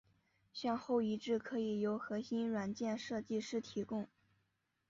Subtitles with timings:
[0.51, 4.07] 向后移植可以由核心软件设计师提供。